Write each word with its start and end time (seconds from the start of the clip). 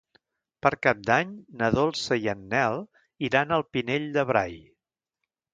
Per 0.65 0.69
Cap 0.85 1.03
d'Any 1.09 1.35
na 1.59 1.69
Dolça 1.75 2.17
i 2.25 2.27
en 2.35 2.41
Nel 2.55 2.81
iran 3.29 3.55
al 3.59 3.67
Pinell 3.77 4.09
de 4.17 4.29
Brai. 4.33 4.61